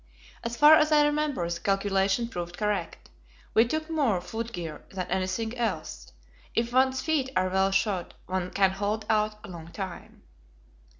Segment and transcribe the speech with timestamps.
[0.43, 3.11] As far as I remember, the calculation proved correct.
[3.53, 6.11] We took more foot gear than anything else:
[6.55, 10.23] if one's feet are well shod, one can hold out a long time.